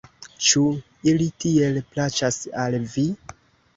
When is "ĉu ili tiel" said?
0.45-1.77